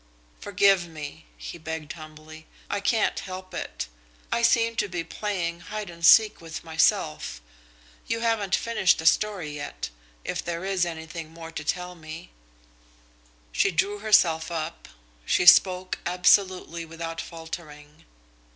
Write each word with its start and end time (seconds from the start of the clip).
"Forgive 0.39 0.87
me," 0.87 1.27
he 1.37 1.59
begged 1.59 1.93
humbly. 1.93 2.47
"I 2.71 2.79
can't 2.79 3.19
help 3.19 3.53
it. 3.53 3.87
I 4.31 4.41
seem 4.41 4.75
to 4.77 4.87
be 4.87 5.03
playing 5.03 5.59
hide 5.59 5.91
and 5.91 6.03
seek 6.03 6.41
with 6.41 6.63
myself. 6.63 7.39
You 8.07 8.21
haven't 8.21 8.55
finished 8.55 8.97
the 8.97 9.05
story 9.05 9.51
yet 9.51 9.91
if 10.25 10.43
there 10.43 10.65
is 10.65 10.87
anything 10.87 11.29
more 11.31 11.51
to 11.51 11.63
tell 11.63 11.93
me." 11.93 12.31
She 13.51 13.69
drew 13.69 13.99
herself 13.99 14.49
up. 14.49 14.87
She 15.23 15.45
spoke 15.45 15.99
absolutely 16.07 16.83
without 16.83 17.21
faltering. 17.21 18.05